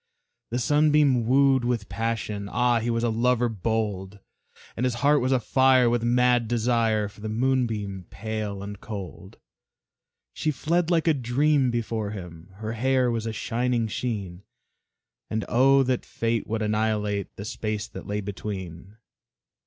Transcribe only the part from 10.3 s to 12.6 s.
She fled like a dream before him,